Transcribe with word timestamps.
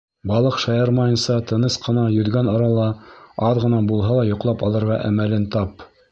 Балыҡ 0.29 0.55
шаярмайынса 0.61 1.35
тыныс 1.51 1.75
ҡына 1.83 2.05
йөҙгән 2.15 2.49
арала 2.53 2.87
аҙ 3.49 3.59
ғына 3.65 3.81
булһа 3.91 4.15
ла 4.21 4.23
йоҡлап 4.31 4.63
алырға 4.69 4.97
әмәлен 5.11 5.47
тап. 5.57 5.85